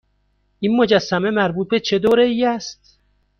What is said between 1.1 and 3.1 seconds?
مربوط به چه دوره ای است؟